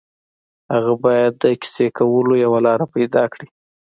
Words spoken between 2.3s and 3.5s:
یوه لاره پيدا کړي